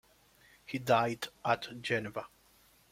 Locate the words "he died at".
0.65-1.79